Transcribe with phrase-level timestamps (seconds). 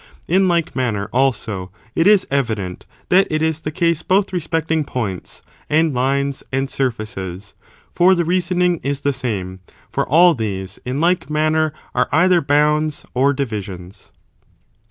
[0.27, 5.43] In like manner, also, it is evident that it is the case both respecting points,
[5.69, 7.53] and lines, and surfaces,
[7.91, 9.59] for the reasoning is the same;
[9.91, 14.11] for all these, in like manner, are either bounds or divisions.